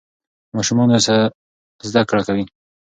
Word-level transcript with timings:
ماشومان 0.55 0.87
اوس 0.93 1.07
زده 1.89 2.01
کړه 2.09 2.21
کوي. 2.27 2.43